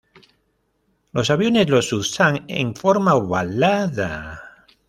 Los 1.11 1.29
aviones 1.29 1.69
los 1.69 1.93
usan 1.93 2.45
en 2.47 2.73
forma 2.75 3.13
ovalada. 3.13 4.65